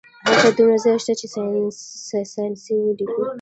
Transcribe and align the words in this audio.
هلته 0.27 0.47
دومره 0.57 0.77
ځای 0.83 0.95
شته 1.03 1.13
چې 1.19 1.25
ساینسي 2.63 2.73
ولیکو 2.77 3.21